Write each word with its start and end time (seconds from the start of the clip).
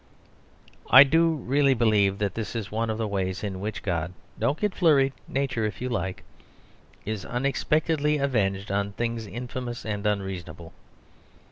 I 0.89 1.03
do 1.03 1.29
really 1.29 1.75
believe 1.75 2.17
that 2.17 2.33
this 2.33 2.55
is 2.55 2.71
one 2.71 2.89
of 2.89 2.97
the 2.97 3.07
ways 3.07 3.43
in 3.43 3.59
which 3.59 3.83
God 3.83 4.13
(don't 4.39 4.59
get 4.59 4.73
flurried, 4.73 5.13
Nature 5.27 5.63
if 5.63 5.79
you 5.79 5.89
like) 5.89 6.23
is 7.05 7.23
unexpectedly 7.23 8.17
avenged 8.17 8.71
on 8.71 8.93
things 8.93 9.27
infamous 9.27 9.85
and 9.85 10.03
unreasonable. 10.07 10.73